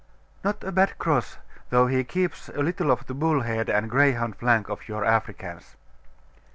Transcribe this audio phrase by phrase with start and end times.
[0.43, 1.37] 'Not a bad cross;
[1.69, 5.75] though he keeps a little of the bull head and greyhound flank of your Africans.